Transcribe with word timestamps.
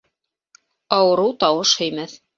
Ауырыу 0.97 1.37
тауыш 1.45 1.77
һөймәҫ. 1.83 2.21